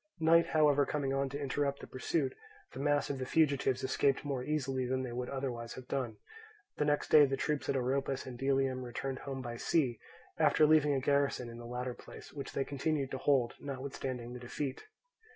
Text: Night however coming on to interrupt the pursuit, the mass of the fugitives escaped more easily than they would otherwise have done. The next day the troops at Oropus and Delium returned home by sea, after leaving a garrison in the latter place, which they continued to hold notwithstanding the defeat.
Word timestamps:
Night 0.19 0.47
however 0.47 0.83
coming 0.83 1.13
on 1.13 1.29
to 1.29 1.39
interrupt 1.39 1.79
the 1.79 1.85
pursuit, 1.85 2.33
the 2.73 2.79
mass 2.79 3.11
of 3.11 3.19
the 3.19 3.25
fugitives 3.27 3.83
escaped 3.83 4.25
more 4.25 4.43
easily 4.43 4.87
than 4.87 5.03
they 5.03 5.11
would 5.11 5.29
otherwise 5.29 5.73
have 5.75 5.87
done. 5.87 6.17
The 6.77 6.85
next 6.85 7.09
day 7.09 7.27
the 7.27 7.37
troops 7.37 7.69
at 7.69 7.75
Oropus 7.75 8.25
and 8.25 8.35
Delium 8.35 8.81
returned 8.83 9.19
home 9.19 9.43
by 9.43 9.57
sea, 9.57 9.99
after 10.39 10.65
leaving 10.65 10.95
a 10.95 10.99
garrison 10.99 11.49
in 11.51 11.59
the 11.59 11.67
latter 11.67 11.93
place, 11.93 12.33
which 12.33 12.53
they 12.53 12.65
continued 12.65 13.11
to 13.11 13.19
hold 13.19 13.53
notwithstanding 13.59 14.33
the 14.33 14.39
defeat. 14.39 14.85